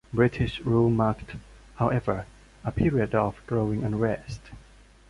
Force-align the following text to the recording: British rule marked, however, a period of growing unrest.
British 0.11 0.61
rule 0.61 0.89
marked, 0.89 1.35
however, 1.75 2.25
a 2.65 2.71
period 2.71 3.13
of 3.13 3.39
growing 3.45 3.83
unrest. 3.83 4.41